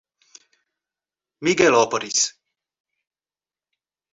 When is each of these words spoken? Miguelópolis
Miguelópolis 1.45 2.33